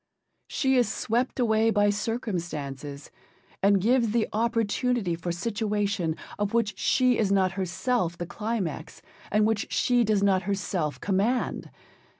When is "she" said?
0.47-0.77, 6.79-7.19, 9.71-10.03